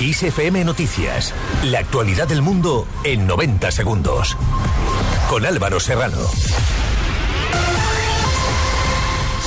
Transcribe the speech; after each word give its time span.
ISFM 0.00 0.64
Noticias. 0.64 1.34
La 1.64 1.80
actualidad 1.80 2.28
del 2.28 2.40
mundo 2.40 2.86
en 3.02 3.26
90 3.26 3.70
segundos. 3.72 4.36
Con 5.28 5.44
Álvaro 5.44 5.80
Serrano. 5.80 6.18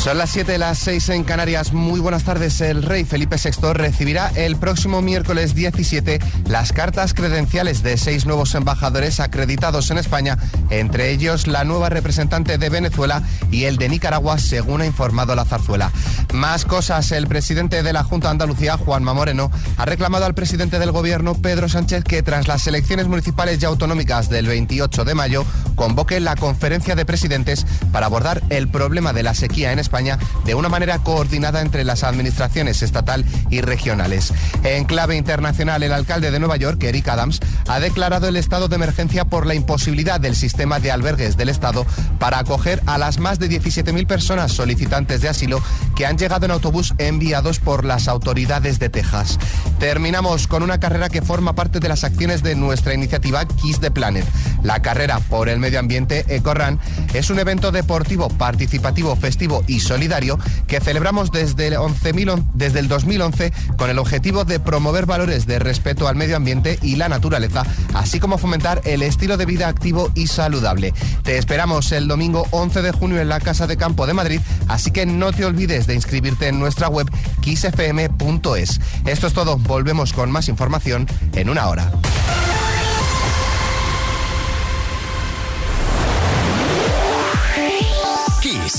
Son 0.02 0.18
las 0.18 0.32
7 0.32 0.54
de 0.54 0.58
las 0.58 0.80
6 0.80 1.10
en 1.10 1.24
Canarias. 1.24 1.74
Muy 1.74 2.00
buenas 2.00 2.24
tardes. 2.24 2.60
El 2.60 2.82
rey 2.82 3.06
Felipe 3.06 3.36
VI 3.36 3.74
recibirá 3.74 4.32
el 4.36 4.56
próximo 4.56 5.00
miércoles 5.04 5.54
17 5.54 6.18
las 6.48 6.74
cartas 6.74 7.14
credenciales 7.14 7.84
de 7.84 7.98
seis 7.98 8.26
nuevos 8.26 8.56
embajadores 8.56 9.20
acreditados 9.20 9.92
en 9.92 10.00
España, 10.00 10.40
entre 10.72 11.12
ellos 11.12 11.46
la 11.46 11.66
nueva 11.66 11.90
representante 11.90 12.58
de 12.58 12.70
Venezuela 12.70 13.22
y 13.52 13.66
el 13.66 13.78
de 13.78 13.90
Nicaragua, 13.90 14.40
según 14.40 14.82
ha 14.82 14.88
informado 14.88 15.36
la 15.36 15.46
zarzuela. 15.46 15.92
Más 16.34 16.66
cosas. 16.66 17.12
El 17.12 17.28
presidente 17.28 17.84
de 17.84 17.94
la 17.94 18.04
Junta 18.04 18.30
de 18.30 18.32
Andalucía, 18.32 18.78
Juanma 18.78 19.14
Moreno, 19.14 19.52
ha 19.78 19.86
reclamado 19.86 20.26
al 20.26 20.34
presidente 20.34 20.80
del 20.80 20.92
gobierno, 20.92 21.36
Pedro 21.36 21.70
Sánchez, 21.70 22.04
que 22.06 22.24
tras 22.24 22.48
las 22.48 22.66
elecciones 22.66 23.08
municipales 23.08 23.62
y 23.62 23.66
autonómicas 23.66 24.30
del 24.30 24.48
28 24.48 25.06
de 25.06 25.14
mayo, 25.14 25.46
convoque 25.76 26.20
la 26.20 26.36
conferencia 26.36 26.96
de 26.96 27.06
presidentes 27.06 27.68
para 27.92 28.08
abordar 28.08 28.42
el 28.50 28.68
problema 28.68 29.14
de 29.14 29.22
la 29.22 29.36
sequía 29.36 29.72
en 29.72 29.78
España 29.78 29.91
España 29.92 30.18
de 30.46 30.56
una 30.56 30.70
manera 30.70 31.00
coordinada 31.00 31.60
entre 31.60 31.84
las 31.84 32.06
administraciones 32.06 32.82
estatal 32.82 33.26
y 33.50 33.60
regionales. 33.60 34.34
En 34.64 34.86
clave 34.86 35.18
internacional, 35.18 35.84
el 35.84 35.92
alcalde 35.92 36.32
de 36.32 36.40
Nueva 36.40 36.56
York, 36.56 36.82
Eric 36.82 37.10
Adams, 37.10 37.42
ha 37.68 37.82
declarado 37.82 38.30
el 38.30 38.38
estado 38.38 38.70
de 38.70 38.76
emergencia 38.76 39.26
por 39.26 39.46
la 39.46 39.54
imposibilidad 39.54 40.22
del 40.22 40.38
sistema 40.38 40.80
de 40.80 40.92
albergues 40.92 41.36
del 41.36 41.50
Estado 41.50 41.86
para 42.20 42.40
acoger 42.40 42.82
a 42.86 42.98
las 42.98 43.20
más 43.20 43.38
de 43.38 43.50
17.000 43.50 44.08
personas 44.08 44.54
solicitantes 44.54 45.20
de 45.20 45.28
asilo 45.28 45.62
que 45.98 46.06
han 46.06 46.18
llegado 46.18 46.46
en 46.46 46.52
autobús 46.52 46.94
enviados 46.98 47.60
por 47.60 47.84
las 47.84 48.08
autoridades 48.08 48.80
de 48.80 48.88
Texas. 48.88 49.40
Terminamos 49.78 50.48
con 50.48 50.64
una 50.64 50.80
carrera 50.80 51.10
que 51.10 51.22
forma 51.22 51.54
parte 51.54 51.82
de 51.82 51.90
las 51.90 52.06
acciones 52.06 52.44
de 52.44 52.56
nuestra 52.56 52.94
iniciativa 52.94 53.46
Kiss 53.46 53.82
the 53.82 53.92
Planet. 53.92 54.26
La 54.64 54.82
carrera 54.82 55.20
por 55.20 55.50
el 55.50 55.60
medio 55.60 55.80
ambiente 55.80 56.24
EcoRun 56.30 56.80
es 57.14 57.30
un 57.30 57.40
evento 57.40 57.74
deportivo, 57.74 58.30
participativo, 58.30 59.18
festivo 59.18 59.64
y 59.68 59.81
solidario 59.82 60.40
que 60.68 60.80
celebramos 60.80 61.32
desde 61.32 61.68
el, 61.68 61.76
11, 61.76 62.14
desde 62.54 62.80
el 62.80 62.88
2011 62.88 63.54
con 63.78 63.90
el 63.90 64.00
objetivo 64.00 64.46
de 64.46 64.60
promover 64.60 65.06
valores 65.06 65.46
de 65.46 65.60
respeto 65.60 66.08
al 66.08 66.16
medio 66.16 66.38
ambiente 66.38 66.80
y 66.82 66.96
la 66.96 67.10
naturaleza, 67.10 67.64
así 67.94 68.20
como 68.20 68.38
fomentar 68.38 68.82
el 68.86 69.02
estilo 69.02 69.38
de 69.38 69.46
vida 69.46 69.68
activo 69.68 70.12
y 70.16 70.28
saludable. 70.28 70.94
Te 71.24 71.38
esperamos 71.38 71.92
el 71.92 72.08
domingo 72.08 72.48
11 72.52 72.82
de 72.82 72.92
junio 72.92 73.22
en 73.22 73.30
la 73.30 73.40
Casa 73.40 73.68
de 73.68 73.78
Campo 73.78 74.08
de 74.08 74.14
Madrid, 74.14 74.42
así 74.68 74.92
que 74.92 75.06
no 75.06 75.32
te 75.32 75.46
olvides 75.46 75.88
de 75.88 75.96
inscribirte 75.96 76.48
en 76.48 76.60
nuestra 76.60 76.88
web 76.88 77.10
kissfm.es. 77.42 78.80
Esto 79.06 79.28
es 79.28 79.34
todo, 79.34 79.58
volvemos 79.58 80.14
con 80.14 80.32
más 80.32 80.48
información 80.48 81.08
en 81.34 81.50
una 81.50 81.68
hora. 81.68 81.92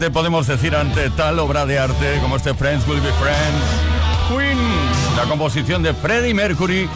te 0.00 0.10
podemos 0.10 0.46
decir 0.46 0.74
ante 0.74 1.10
tal 1.10 1.38
obra 1.38 1.66
de 1.66 1.78
arte 1.78 2.18
como 2.22 2.36
este 2.36 2.54
Friends 2.54 2.88
Will 2.88 3.02
Be 3.02 3.12
Friends? 3.12 3.64
Queen, 4.30 4.58
la 5.14 5.24
composición 5.24 5.82
de 5.82 5.92
Freddie 5.92 6.32
Mercury 6.32 6.88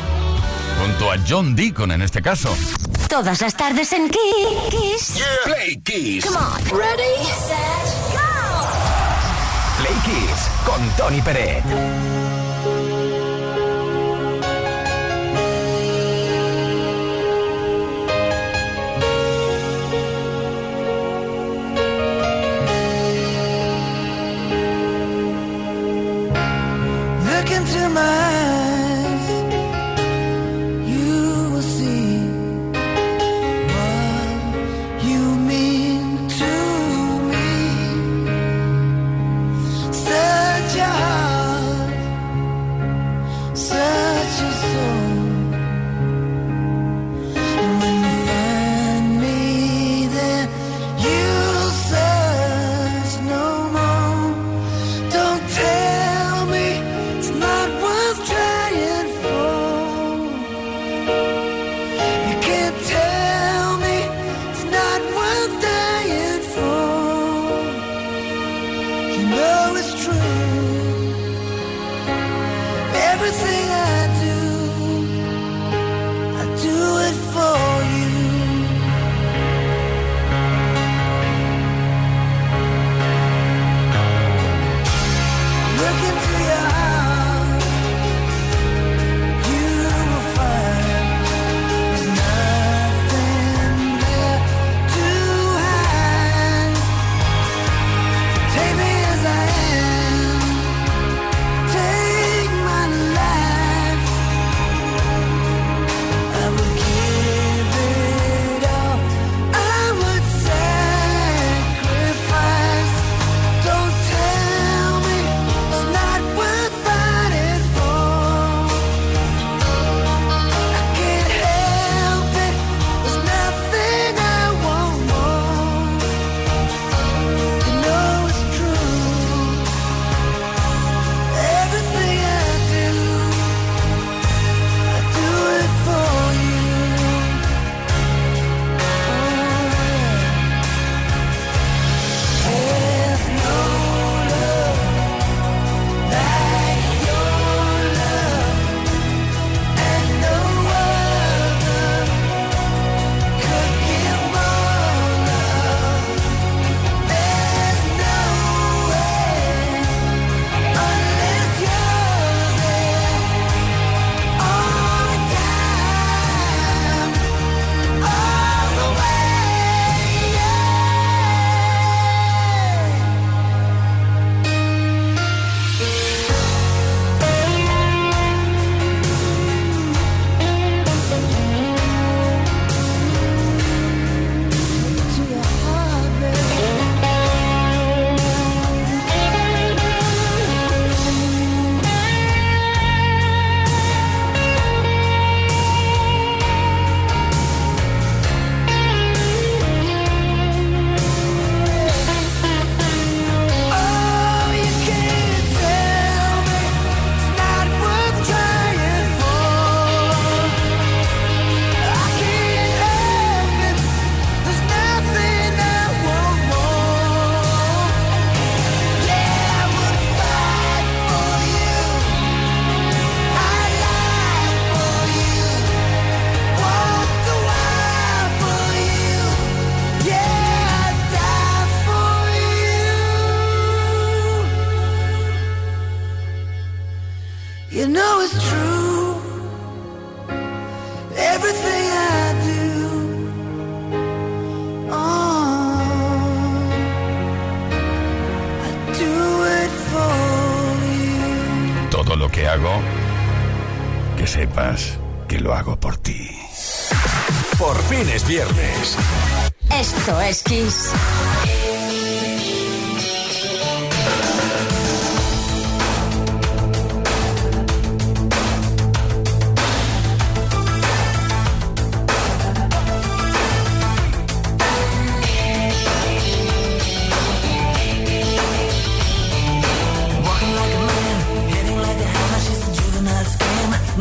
junto 0.81 1.13
a 1.13 1.17
John 1.29 1.55
Deacon 1.55 1.93
en 1.93 2.01
este 2.01 2.23
caso. 2.23 2.57
Todas 3.07 3.43
las 3.43 3.55
tardes 3.55 3.93
en 3.93 4.09
Kiss. 4.09 5.17
Yeah. 5.17 5.27
Play 5.45 5.77
Kiss. 5.85 6.25
Come 6.25 6.39
on. 6.39 6.79
Ready, 6.79 7.27
set, 7.47 8.15
go. 8.15 8.23
Play 9.83 9.95
Kiss 10.07 10.49
con 10.65 10.89
Tony 10.97 11.21
Pérez. 11.21 11.63
my 27.95 28.34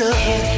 love. 0.00 0.49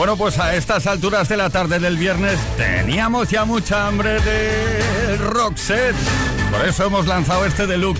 Bueno, 0.00 0.16
pues 0.16 0.38
a 0.38 0.54
estas 0.54 0.86
alturas 0.86 1.28
de 1.28 1.36
la 1.36 1.50
tarde 1.50 1.78
del 1.78 1.98
viernes 1.98 2.40
teníamos 2.56 3.28
ya 3.28 3.44
mucha 3.44 3.86
hambre 3.86 4.18
de 4.22 5.18
rock 5.18 5.58
set. 5.58 5.94
Por 6.50 6.66
eso 6.66 6.86
hemos 6.86 7.06
lanzado 7.06 7.44
este 7.44 7.66
de 7.66 7.76
look. 7.76 7.98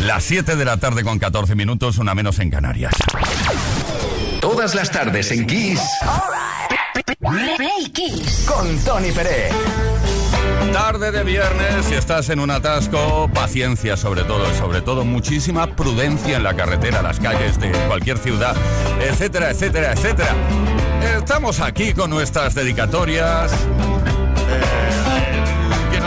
Las 0.00 0.24
7 0.24 0.56
de 0.56 0.64
la 0.64 0.78
tarde 0.78 1.04
con 1.04 1.18
14 1.18 1.54
minutos, 1.54 1.98
una 1.98 2.14
menos 2.14 2.38
en 2.38 2.48
Canarias. 2.48 2.94
Todas 4.40 4.74
las 4.74 4.90
tardes 4.90 5.30
en 5.30 5.46
Kiss 5.46 5.82
Play 7.18 7.90
Kiss. 7.92 8.46
con 8.48 8.78
Tony 8.78 9.12
Pérez. 9.12 9.52
Tarde 10.72 11.12
de 11.12 11.22
viernes, 11.22 11.84
si 11.84 11.96
estás 11.96 12.30
en 12.30 12.40
un 12.40 12.50
atasco, 12.50 13.28
paciencia 13.34 13.98
sobre 13.98 14.24
todo, 14.24 14.54
sobre 14.54 14.80
todo 14.80 15.04
muchísima 15.04 15.76
prudencia 15.76 16.38
en 16.38 16.44
la 16.44 16.54
carretera, 16.54 17.02
las 17.02 17.20
calles 17.20 17.60
de 17.60 17.72
cualquier 17.88 18.16
ciudad, 18.16 18.56
etcétera, 19.00 19.50
etcétera, 19.50 19.92
etcétera. 19.92 20.34
Estamos 21.02 21.60
aquí 21.60 21.92
con 21.94 22.10
nuestras 22.10 22.54
dedicatorias. 22.54 23.52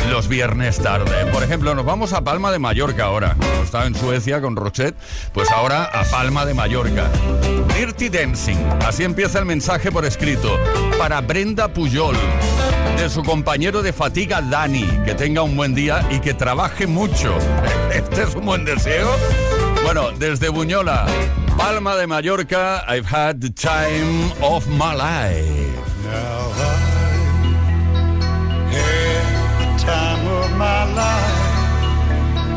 los 0.10 0.28
viernes 0.28 0.80
tarde. 0.80 1.26
Por 1.32 1.44
ejemplo, 1.44 1.76
nos 1.76 1.86
vamos 1.86 2.14
a 2.14 2.22
Palma 2.22 2.52
de 2.52 2.60
Mallorca 2.60 3.06
ahora. 3.06 3.36
Hemos 3.40 3.66
estado 3.66 3.86
en 3.86 3.96
Suecia 3.96 4.42
con 4.42 4.56
Rochette, 4.56 4.96
pues 5.34 5.50
ahora 5.52 5.86
a 5.86 6.04
Palma 6.06 6.46
de 6.46 6.54
Mallorca. 6.54 7.10
Dirty 7.78 8.10
Dancing, 8.10 8.58
así 8.86 9.04
empieza 9.04 9.40
el 9.40 9.46
mensaje 9.46 9.92
por 9.92 10.06
escrito. 10.06 10.58
Para 10.98 11.22
Brenda 11.22 11.68
Puyol 11.68 12.16
de 12.98 13.10
su 13.10 13.24
compañero 13.24 13.82
de 13.82 13.94
fatiga 13.94 14.42
Dani. 14.42 14.86
Que 15.06 15.16
tenga 15.16 15.42
un 15.42 15.56
buen 15.56 15.76
día 15.76 16.08
y 16.10 16.20
que 16.20 16.34
trabaje 16.34 16.88
mucho. 17.08 17.38
Este 17.94 18.24
es 18.24 18.36
un 18.36 18.46
buen 18.46 18.66
deseo. 18.66 19.08
Bueno, 19.84 20.12
desde 20.12 20.50
Buñola, 20.50 21.06
Palma 21.58 21.96
de 21.96 22.08
Mallorca, 22.08 22.84
I've 22.88 23.06
had 23.06 23.40
the 23.40 23.50
time 23.50 24.32
of 24.42 24.68
my 24.68 24.94
life. 24.96 25.46
Now 26.04 26.52
I 26.52 26.76
had 28.74 29.60
the 29.60 29.68
time 29.84 30.28
of 30.28 30.52
my 30.58 30.86
life. 30.94 31.44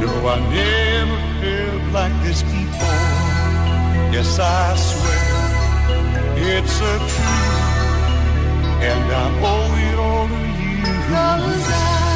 No, 0.00 0.28
I 0.28 0.40
never 0.50 1.18
felt 1.40 1.92
like 1.92 2.22
this 2.24 2.42
before. 2.42 2.88
Yes, 4.12 4.38
I 4.38 4.76
swear 4.76 5.28
it's 6.36 6.80
a 6.80 6.98
truth, 6.98 7.60
and 8.80 9.12
I 9.12 9.26
owe 9.42 9.76
it 9.76 9.98
all 9.98 10.28
to 10.28 10.34
you. 10.62 10.84
Cause 11.08 12.07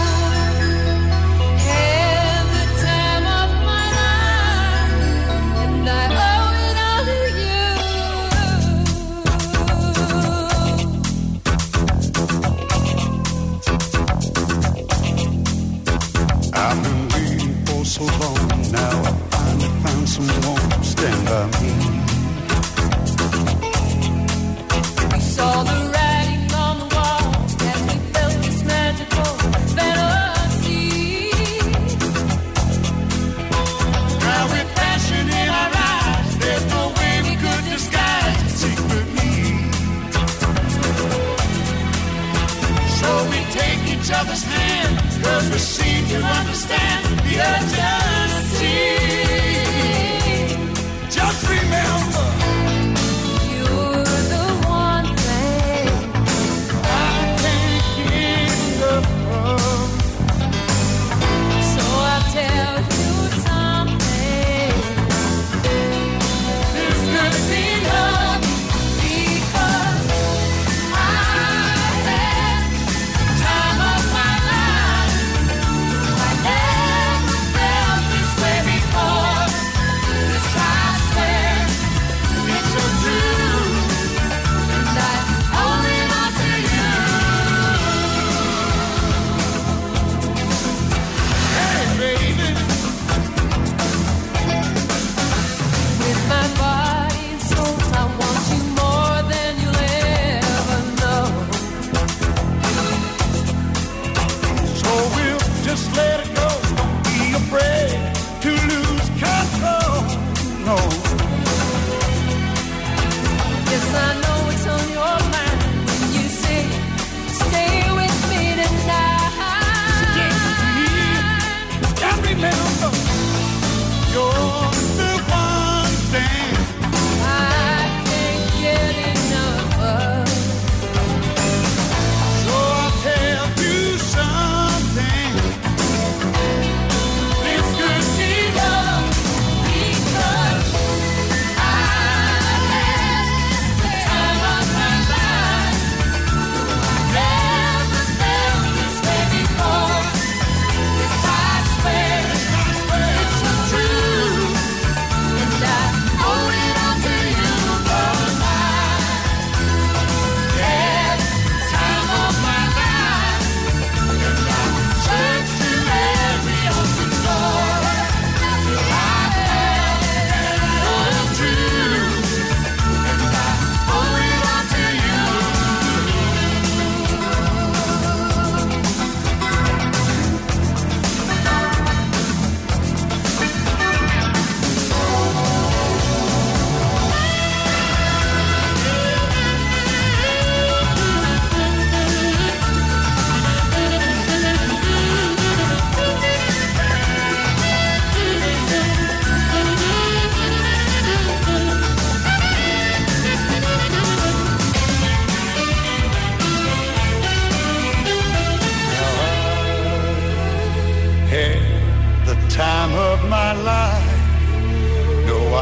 like, 5.85 6.11
oh. 6.13 6.32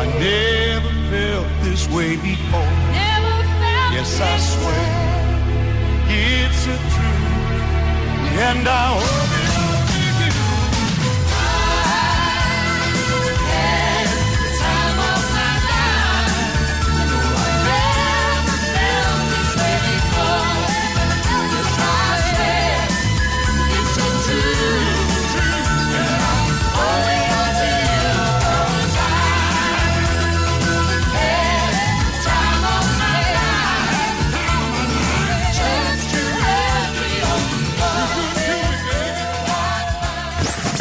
I 0.00 0.06
never 0.18 0.88
felt 1.10 1.46
this 1.62 1.86
way 1.90 2.16
before. 2.16 2.72
Never 2.90 3.36
felt 3.60 3.92
yes, 3.92 4.18
I 4.18 4.38
swear 4.38 4.72
way. 4.72 6.08
it's 6.08 6.64
a 6.64 6.76
truth, 6.94 8.40
and 8.48 8.66
I 8.66 8.98
hope. 8.98 9.39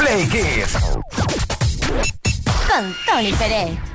Play 0.10 0.66
Con 2.68 2.96
Tony 3.06 3.32
Pérez. 3.34 3.89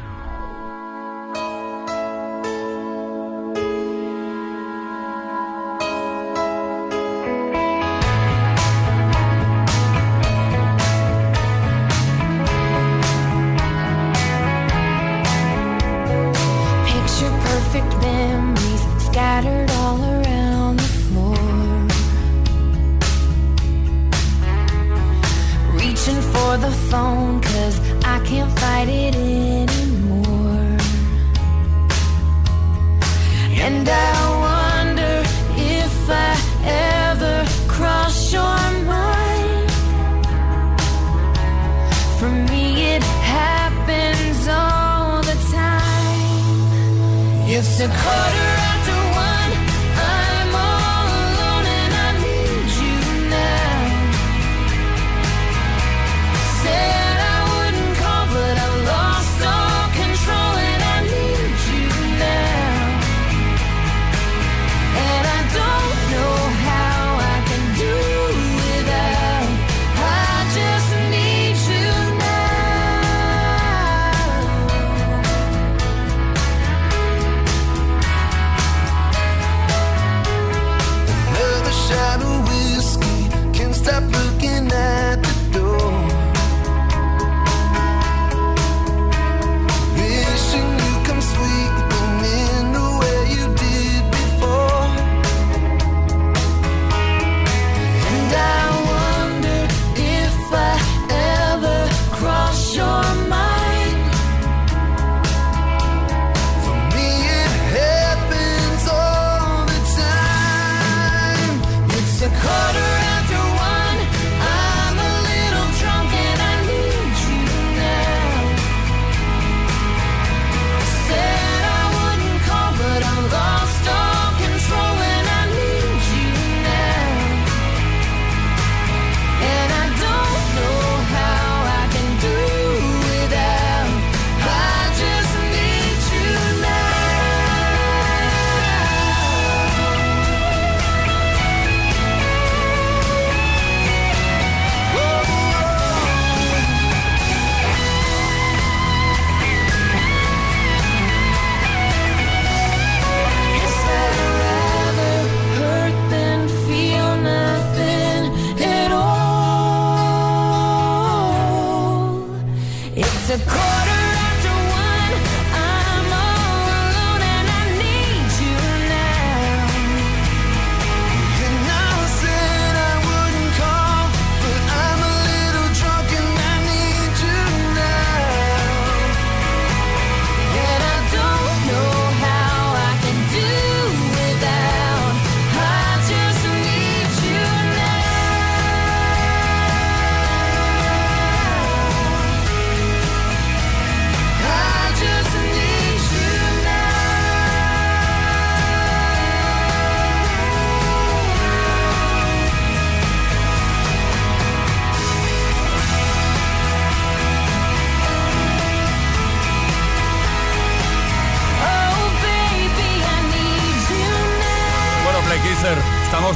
It's 47.56 47.78
a 47.78 47.86
quarter 47.86 48.53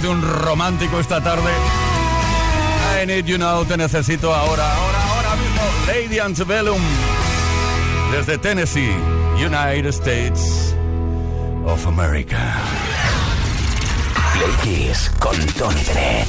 un 0.08 0.22
romántico 0.22 0.98
esta 0.98 1.20
tarde. 1.20 1.50
I 3.00 3.06
need 3.06 3.26
you 3.26 3.38
now, 3.38 3.64
te 3.64 3.76
necesito 3.76 4.34
ahora, 4.34 4.64
ahora, 4.74 5.04
ahora 5.04 5.36
mismo. 5.36 5.62
Lady 5.86 6.18
Antebellum. 6.18 6.80
Desde 8.10 8.38
Tennessee, 8.38 8.94
United 9.36 9.92
States 9.92 10.74
of 11.64 11.86
America. 11.86 12.38
Play 14.32 14.52
Kiss 14.62 15.10
con 15.18 15.36
Tony 15.58 15.82
Bennett. 15.84 16.28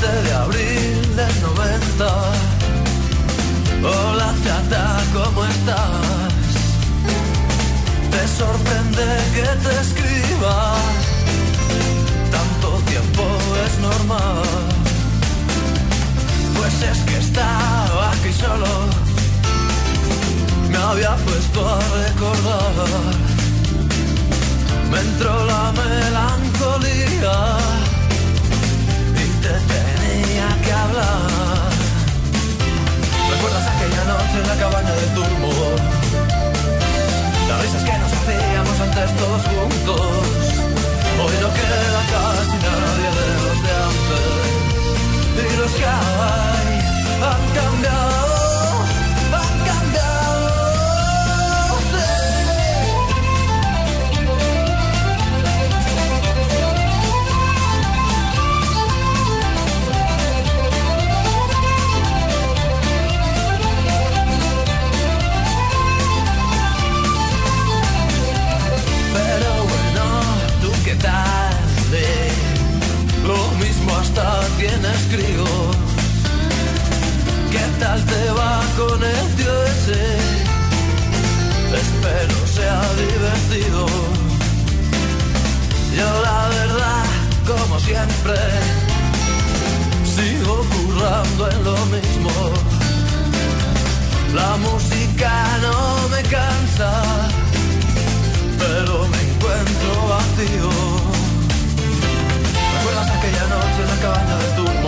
de 0.00 0.32
abril 0.32 1.16
del 1.16 1.42
90. 1.42 2.57
Hola 3.80 4.34
chata, 4.44 5.00
¿cómo 5.12 5.44
estás? 5.44 6.52
Te 8.10 8.26
sorprende 8.26 9.06
que 9.34 9.46
te 9.64 9.80
escriba. 9.80 10.74
Tanto 12.32 12.68
tiempo 12.86 13.24
es 13.64 13.78
normal. 13.78 14.42
Pues 16.56 16.82
es 16.82 16.98
que 17.04 17.18
estaba 17.18 18.10
aquí 18.10 18.32
solo. 18.32 18.66
Me 20.70 20.76
había 20.76 21.14
puesto 21.16 21.68
a 21.68 21.78
recordar. 21.78 22.72
Me 24.90 24.98
entró 24.98 25.44
la 25.44 25.72
melancolía 25.72 27.36
y 29.14 29.26
te 29.42 29.54
tenía 29.72 30.48
que 30.64 30.72
hablar. 30.72 31.27
En 34.40 34.46
la 34.46 34.56
cabaña 34.56 34.92
de 34.92 35.06
Turbo? 35.16 35.50
Las 37.48 37.62
risas 37.62 37.82
que 37.82 37.98
nos 37.98 38.12
hacíamos 38.12 38.80
antes 38.80 39.16
todos 39.16 39.42
juntos. 39.42 40.00
Hoy 41.20 41.34
no 41.42 41.48
queda 41.58 42.00
casi 42.14 42.56
nadie 42.66 43.08
de 43.18 43.26
los 43.44 43.58
de 43.64 43.72
antes. 43.88 44.48
Y 45.38 45.56
los 45.56 45.72
que 45.72 45.86
hay 45.86 46.70
han 47.30 47.42
cambiado, 47.58 48.37
hasta 73.96 74.40
tienes 74.56 75.00
críos. 75.10 75.76
¿Qué 77.50 77.64
tal 77.80 78.04
te 78.04 78.30
va 78.30 78.60
con 78.76 79.02
el 79.02 79.34
tío 79.36 79.64
ese? 79.64 80.02
Espero 81.82 82.46
sea 82.46 82.80
divertido. 83.04 83.86
Yo 85.96 86.22
la 86.22 86.48
verdad, 86.48 87.04
como 87.46 87.78
siempre, 87.80 88.38
sigo 90.04 90.64
currando 90.74 91.50
en 91.50 91.64
lo 91.64 91.78
mismo. 91.86 92.30
La 94.34 94.56
música 94.56 95.32
no 95.62 96.08
me 96.08 96.22
cansa 96.28 97.28
pero 98.58 99.06
me 99.08 99.20
encuentro 99.22 100.08
vacío. 100.08 101.17
¿Recuerdas 103.78 103.78
aquella 103.78 103.78
noche 103.78 103.82
en 103.82 103.88
la 103.88 103.96
cabaña 104.02 104.36
de 104.38 104.56
turbo? 104.56 104.87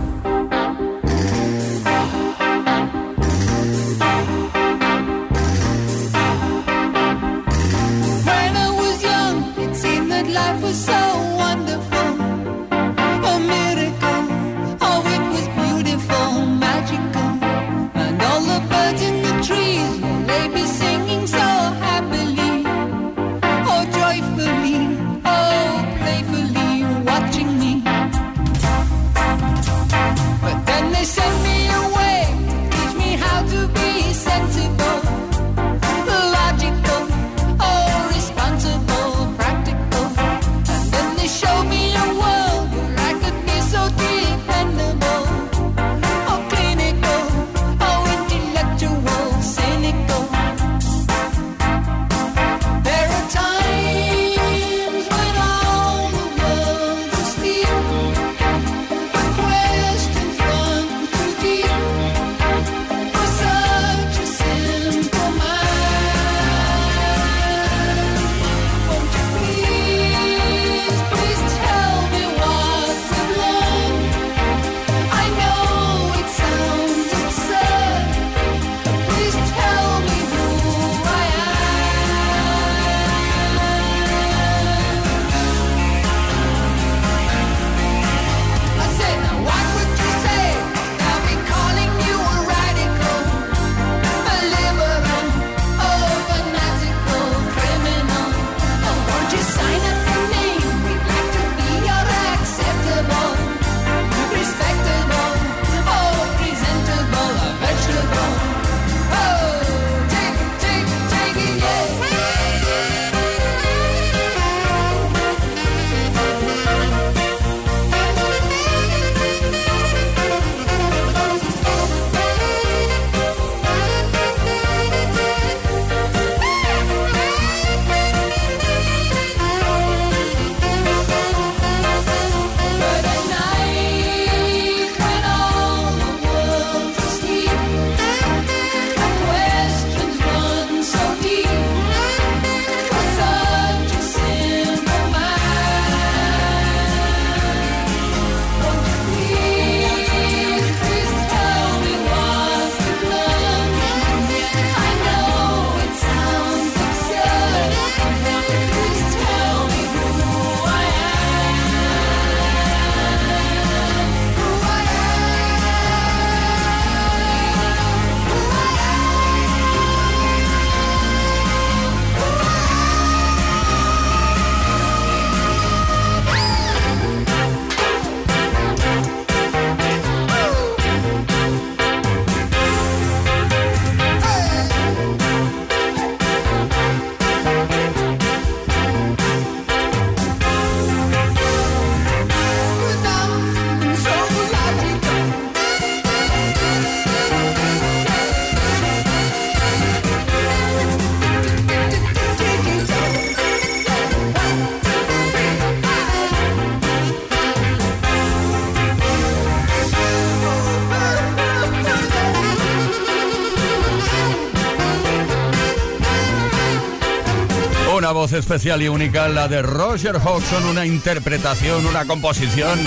Especial 218.41 218.81
y 218.81 218.87
única, 218.87 219.29
la 219.29 219.47
de 219.47 219.61
Roger 219.61 220.15
Hodgson, 220.15 220.65
una 220.65 220.85
interpretación, 220.85 221.85
una 221.85 222.05
composición, 222.05 222.79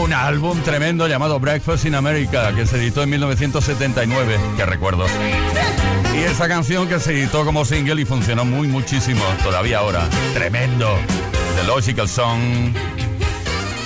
un 0.00 0.12
álbum 0.12 0.60
tremendo 0.62 1.08
llamado 1.08 1.40
Breakfast 1.40 1.86
in 1.86 1.94
America, 1.94 2.54
que 2.54 2.66
se 2.66 2.76
editó 2.76 3.02
en 3.02 3.10
1979, 3.10 4.38
que 4.56 4.66
recuerdo. 4.66 5.06
Y 6.14 6.18
esa 6.18 6.46
canción 6.46 6.88
que 6.88 7.00
se 7.00 7.12
editó 7.12 7.44
como 7.44 7.64
single 7.64 8.02
y 8.02 8.04
funcionó 8.04 8.44
muy 8.44 8.68
muchísimo, 8.68 9.24
todavía 9.42 9.78
ahora. 9.78 10.08
Tremendo. 10.34 10.94
The 11.56 11.66
Logical 11.66 12.08
Song, 12.08 12.74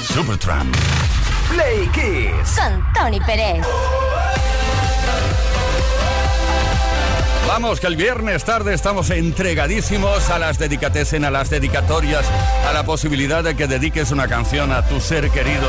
Supertramp. 0.03 0.75
Play 1.51 1.89
Kiss. 1.95 2.59
Con 2.59 2.85
Tony 2.93 3.21
Pérez. 3.21 3.65
Vamos, 7.55 7.79
que 7.79 7.87
el 7.87 7.95
viernes 7.95 8.43
tarde 8.43 8.75
estamos 8.75 9.11
entregadísimos 9.11 10.29
a 10.29 10.41
las 10.41 10.59
dedicatesen, 10.59 11.25
a 11.25 11.31
las 11.31 11.51
dedicatorias, 11.51 12.27
a 12.69 12.73
la 12.73 12.83
posibilidad 12.83 13.45
de 13.45 13.55
que 13.55 13.69
dediques 13.69 14.11
una 14.11 14.27
canción 14.27 14.73
a 14.73 14.85
tu 14.89 15.01
ser 15.01 15.31
querido 15.31 15.69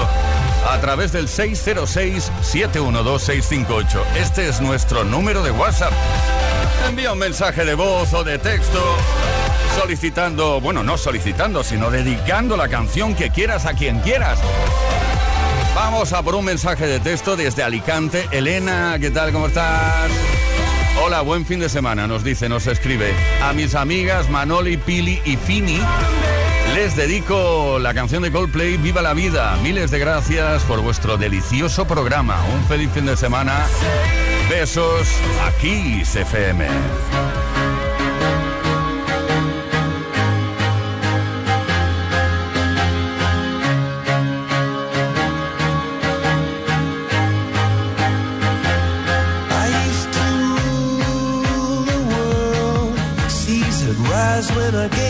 a 0.67 0.81
través 0.81 1.11
del 1.11 1.27
606-712-658. 1.27 4.01
Este 4.15 4.49
es 4.49 4.61
nuestro 4.61 5.03
número 5.03 5.43
de 5.43 5.51
WhatsApp. 5.51 5.93
Envía 6.89 7.13
un 7.13 7.19
mensaje 7.19 7.63
de 7.63 7.75
voz 7.75 8.11
o 8.15 8.23
de 8.23 8.39
texto 8.39 8.83
solicitando, 9.79 10.59
bueno, 10.59 10.81
no 10.81 10.97
solicitando, 10.97 11.63
sino 11.63 11.91
dedicando 11.91 12.57
la 12.57 12.67
canción 12.67 13.13
que 13.13 13.29
quieras 13.29 13.67
a 13.67 13.75
quien 13.75 13.99
quieras. 13.99 14.39
Vamos 15.75 16.13
a 16.13 16.23
por 16.23 16.33
un 16.33 16.45
mensaje 16.45 16.87
de 16.87 16.99
texto 16.99 17.35
desde 17.35 17.61
Alicante. 17.61 18.27
Elena, 18.31 18.97
¿qué 18.99 19.11
tal? 19.11 19.31
¿Cómo 19.31 19.45
estás? 19.45 20.09
Hola, 21.03 21.21
buen 21.21 21.45
fin 21.45 21.59
de 21.59 21.69
semana, 21.69 22.07
nos 22.07 22.23
dice, 22.23 22.49
nos 22.49 22.67
escribe. 22.67 23.13
A 23.43 23.53
mis 23.53 23.75
amigas 23.75 24.29
Manoli, 24.29 24.77
Pili 24.77 25.21
y 25.25 25.35
Fini 25.37 25.79
les 26.75 26.93
dedico 26.97 27.79
la 27.79 27.93
canción 27.93 28.21
de 28.21 28.31
Coldplay 28.33 28.75
Viva 28.75 29.01
la 29.01 29.13
Vida. 29.13 29.55
Miles 29.63 29.91
de 29.91 29.99
gracias 29.99 30.63
por 30.63 30.81
vuestro 30.81 31.15
delicioso 31.15 31.87
programa. 31.87 32.43
Un 32.53 32.65
feliz 32.65 32.89
fin 32.91 33.05
de 33.05 33.15
semana. 33.15 33.65
Besos 34.49 35.07
aquí, 35.47 36.01
CFM. 36.03 36.67
Gave 54.71 55.04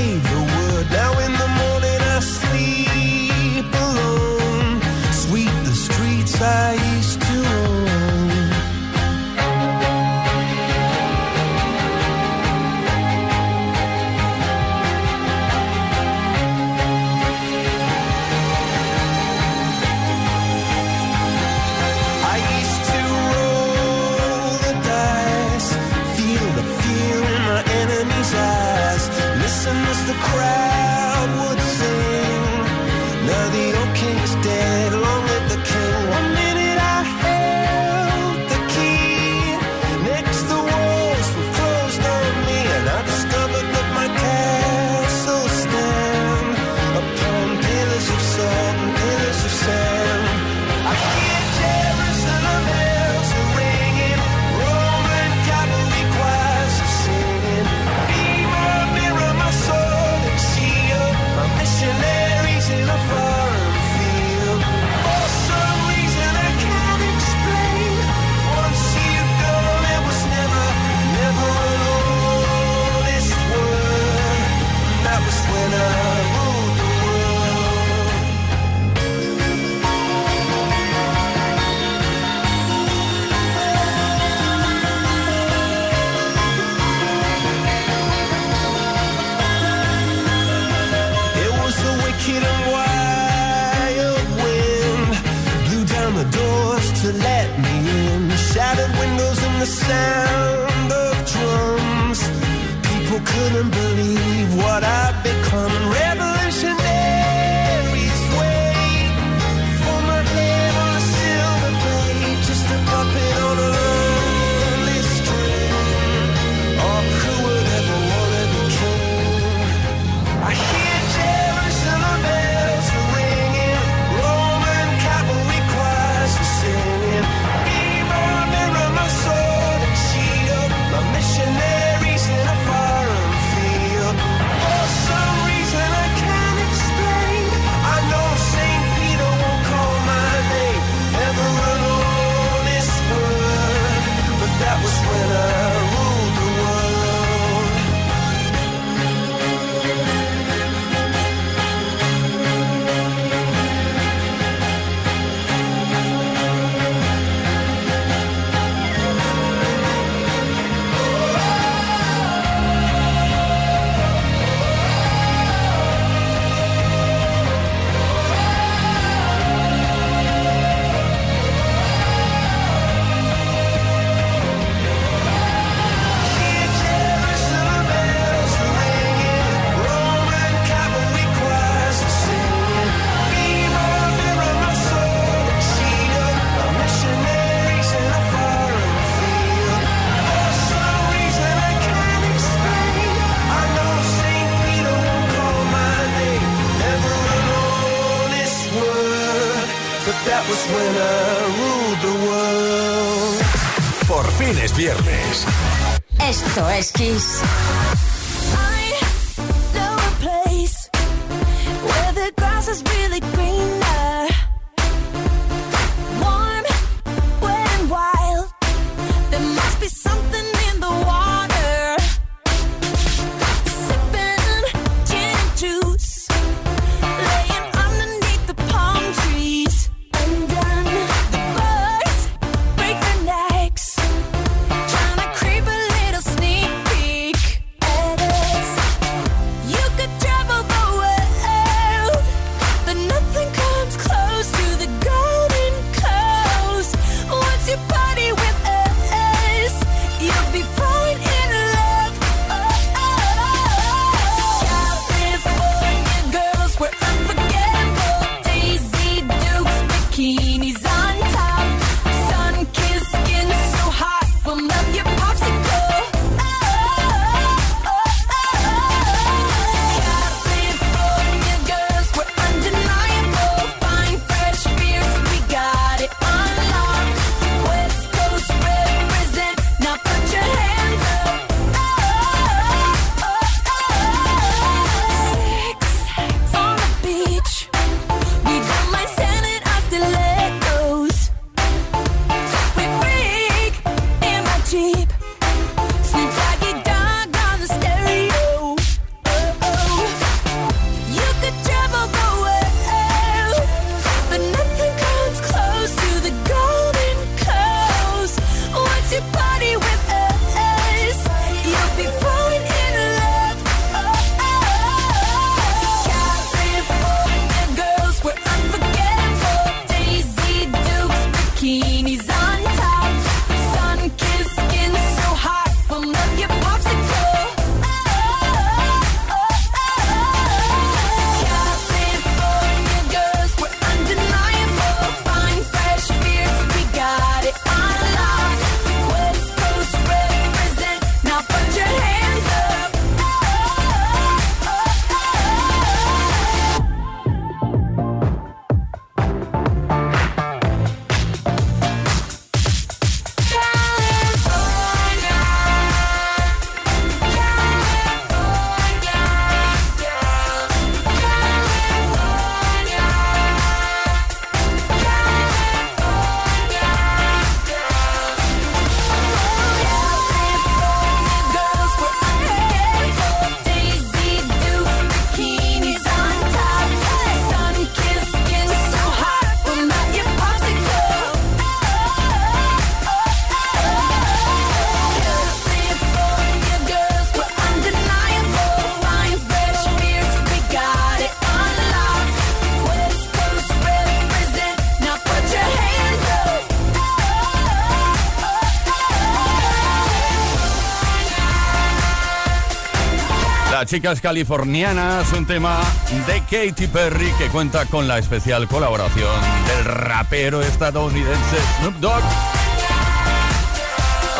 Chicas 403.86 404.19
californianas, 404.19 405.31
un 405.33 405.46
tema 405.46 405.79
de 406.25 406.40
Katy 406.42 406.88
Perry 406.88 407.31
que 407.38 407.48
cuenta 407.50 407.86
con 407.86 408.08
la 408.08 408.17
especial 408.17 408.67
colaboración 408.67 409.29
del 409.67 409.86
rapero 409.86 410.62
estadounidense 410.63 411.58
Snoop 411.79 411.96
Dogg. 411.98 412.23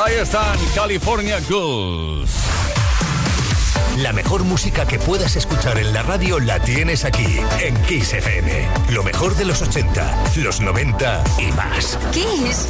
Ahí 0.04 0.16
están, 0.16 0.58
California 0.74 1.40
Girls. 1.42 2.32
La 3.98 4.14
mejor 4.14 4.44
música 4.44 4.88
que 4.88 4.98
puedas 4.98 5.36
escuchar 5.36 5.78
en 5.78 5.94
la 5.94 6.02
radio 6.02 6.40
la 6.40 6.60
tienes 6.60 7.06
aquí, 7.06 7.40
en 7.62 7.76
Kiss 7.84 8.14
FM. 8.14 8.68
Lo 8.90 9.04
mejor 9.04 9.36
de 9.36 9.46
los 9.46 9.62
80, 9.62 10.24
los 10.38 10.60
90 10.60 11.24
y 11.38 11.52
más. 11.52 12.00
Kiss. 12.12 12.68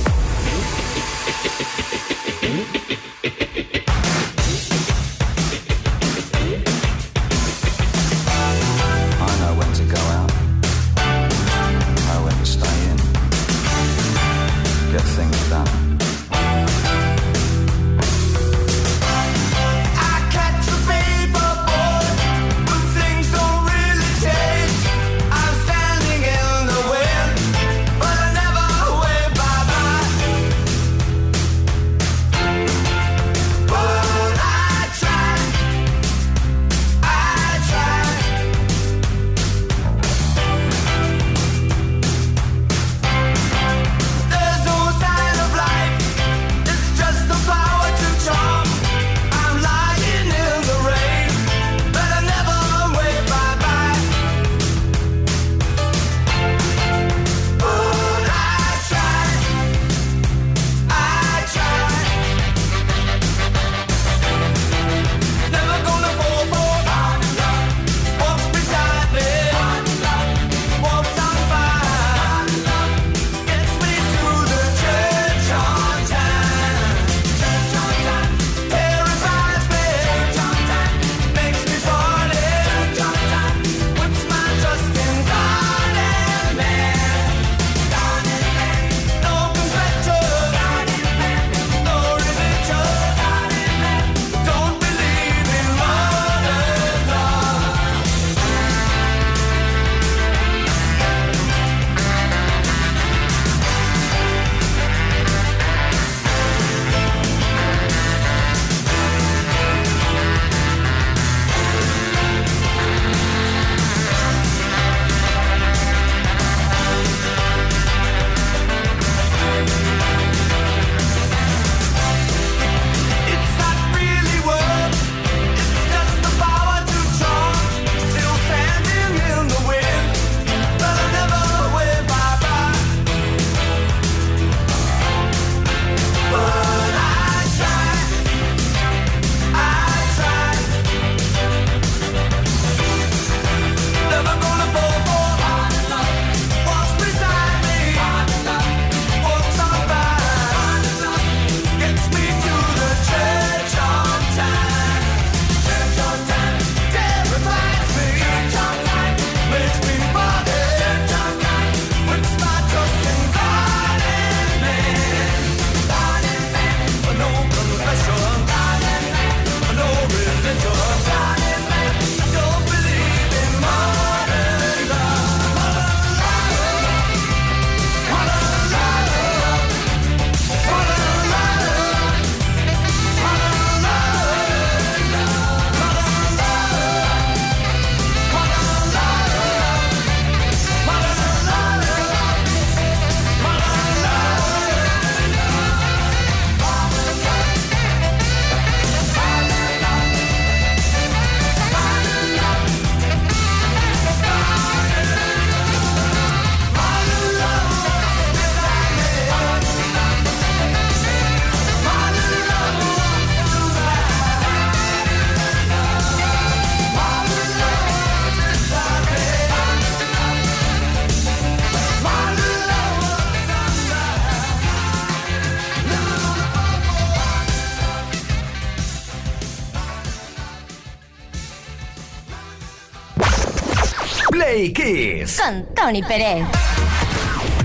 Play 234.55 234.71
Kiss. 234.71 235.41
Con 235.41 235.65
Tony 235.75 236.01
Pérez. 236.01 236.47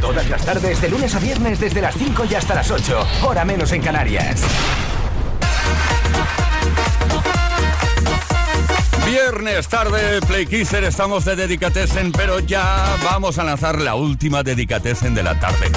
Todas 0.01 0.29
las 0.29 0.45
tardes, 0.45 0.81
de 0.81 0.89
lunes 0.89 1.15
a 1.15 1.21
viernes, 1.21 1.61
desde 1.61 1.81
las 1.81 1.95
5 1.95 2.25
y 2.29 2.35
hasta 2.35 2.57
las 2.57 2.69
8. 2.69 3.07
Hora 3.23 3.45
menos 3.45 3.71
en 3.71 3.81
Canarias. 3.81 4.43
Viernes 9.07 9.69
tarde, 9.69 10.21
Play 10.27 10.47
Kisser, 10.47 10.83
estamos 10.83 11.25
de 11.25 11.37
Dedicatessen, 11.37 12.11
pero 12.11 12.41
ya 12.41 12.97
vamos 13.05 13.39
a 13.39 13.45
lanzar 13.45 13.81
la 13.81 13.95
última 13.95 14.43
Dedicatessen 14.43 15.15
de 15.15 15.23
la 15.23 15.39
tarde. 15.39 15.71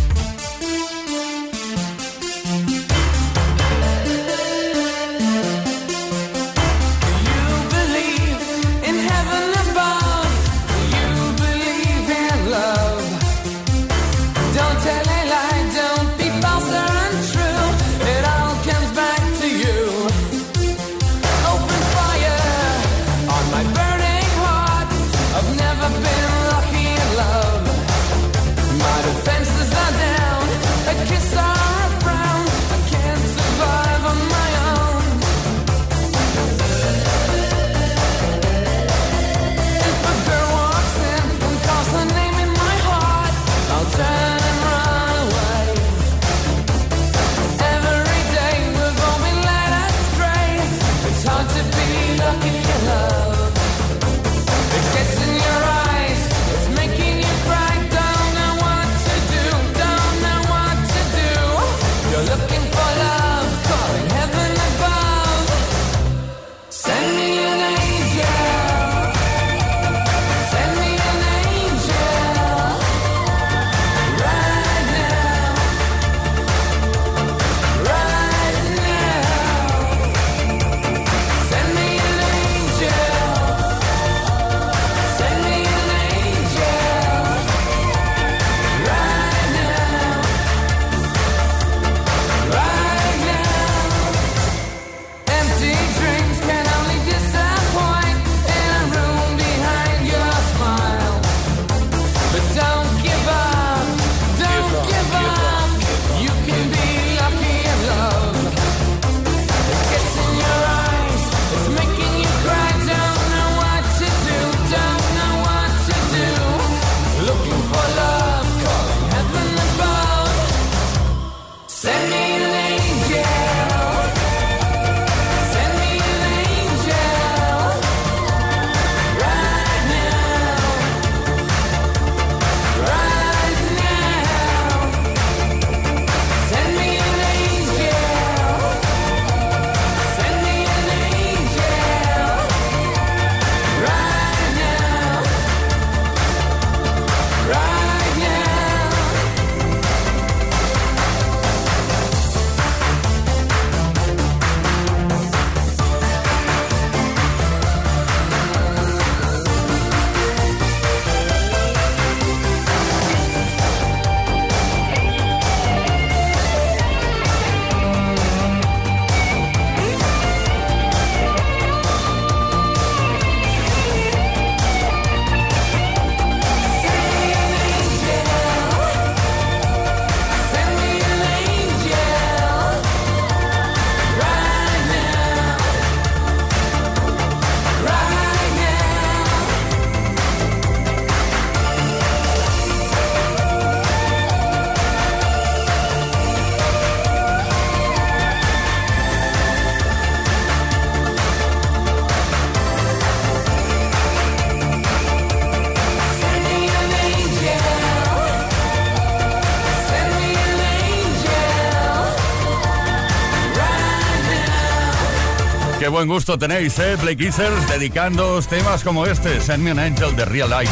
Buen 215.97 216.09
gusto 216.09 216.37
tenéis, 216.37 216.77
¿eh? 216.77 216.95
Play 217.01 217.15
Kissers, 217.15 217.67
dedicándoos 217.69 218.47
temas 218.47 218.83
como 218.83 219.07
este. 219.07 219.41
Send 219.41 219.63
me 219.63 219.71
an 219.71 219.79
angel 219.79 220.15
de 220.15 220.25
Real 220.25 220.47
Life. 220.47 220.71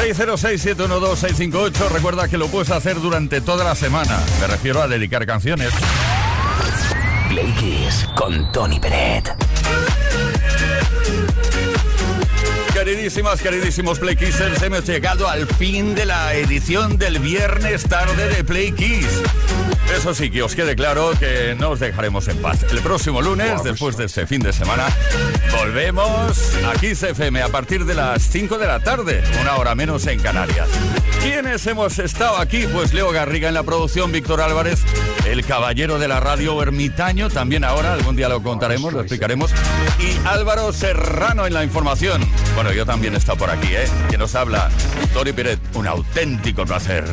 606-712-658. 0.00 1.88
Recuerda 1.90 2.26
que 2.26 2.38
lo 2.38 2.48
puedes 2.48 2.72
hacer 2.72 3.00
durante 3.00 3.40
toda 3.40 3.62
la 3.62 3.76
semana. 3.76 4.18
Me 4.40 4.48
refiero 4.48 4.82
a 4.82 4.88
dedicar 4.88 5.24
canciones. 5.26 5.70
Play 7.28 7.52
Kiss 7.52 8.04
con 8.16 8.50
Tony 8.50 8.80
Peret. 8.80 9.32
Queridísimas, 12.72 13.40
queridísimos 13.40 14.00
Play 14.00 14.16
Kissers, 14.16 14.60
hemos 14.62 14.84
llegado 14.88 15.28
al 15.28 15.46
fin 15.46 15.94
de 15.94 16.04
la 16.04 16.34
edición 16.34 16.98
del 16.98 17.20
viernes 17.20 17.84
tarde 17.84 18.28
de 18.28 18.42
Play 18.42 18.72
Kiss. 18.72 19.22
Eso 19.96 20.14
sí, 20.14 20.30
que 20.30 20.42
os 20.42 20.54
quede 20.54 20.74
claro 20.74 21.12
que 21.18 21.54
no 21.58 21.70
os 21.70 21.80
dejaremos 21.80 22.26
en 22.28 22.38
paz. 22.38 22.64
El 22.70 22.80
próximo 22.80 23.20
lunes, 23.20 23.62
después 23.62 23.96
de 23.96 24.06
este 24.06 24.26
fin 24.26 24.40
de 24.40 24.52
semana, 24.52 24.88
volvemos 25.56 26.54
a 26.66 26.72
Kiss 26.80 27.02
FM 27.02 27.42
a 27.42 27.48
partir 27.48 27.84
de 27.84 27.94
las 27.94 28.22
5 28.22 28.58
de 28.58 28.66
la 28.66 28.80
tarde, 28.80 29.22
una 29.40 29.56
hora 29.56 29.74
menos 29.74 30.06
en 30.06 30.20
Canarias. 30.20 30.68
¿Quiénes 31.20 31.66
hemos 31.66 31.98
estado 31.98 32.38
aquí? 32.38 32.66
Pues 32.72 32.92
Leo 32.94 33.12
Garriga 33.12 33.48
en 33.48 33.54
la 33.54 33.62
producción, 33.62 34.10
Víctor 34.10 34.40
Álvarez, 34.40 34.80
el 35.26 35.44
caballero 35.44 35.98
de 35.98 36.08
la 36.08 36.20
radio 36.20 36.60
ermitaño, 36.62 37.28
también 37.28 37.62
ahora, 37.62 37.92
algún 37.92 38.16
día 38.16 38.28
lo 38.28 38.42
contaremos, 38.42 38.92
lo 38.92 39.00
explicaremos, 39.00 39.52
y 40.00 40.26
Álvaro 40.26 40.72
Serrano 40.72 41.46
en 41.46 41.54
la 41.54 41.62
información. 41.62 42.26
Bueno, 42.54 42.72
yo 42.72 42.86
también 42.86 43.14
he 43.14 43.18
estado 43.18 43.38
por 43.38 43.50
aquí, 43.50 43.68
¿eh? 43.68 43.86
Que 44.10 44.18
nos 44.18 44.34
habla 44.34 44.70
Tori 45.12 45.32
Piret, 45.32 45.60
un 45.74 45.86
auténtico 45.86 46.64
placer. 46.64 47.04